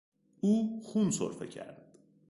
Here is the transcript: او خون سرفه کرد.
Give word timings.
او 0.41 0.81
خون 0.83 1.11
سرفه 1.11 1.47
کرد. 1.47 1.87